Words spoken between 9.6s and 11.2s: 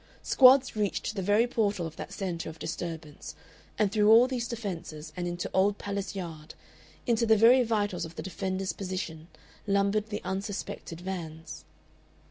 lumbered the unsuspected